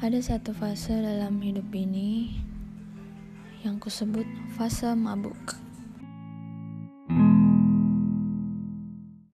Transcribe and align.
Ada 0.00 0.16
satu 0.24 0.56
fase 0.56 0.96
dalam 0.96 1.44
hidup 1.44 1.68
ini 1.76 2.32
yang 3.60 3.76
kusebut 3.76 4.24
fase 4.56 4.88
mabuk. 4.96 5.59